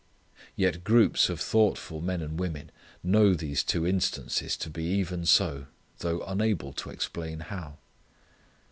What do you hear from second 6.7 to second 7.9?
to explain how.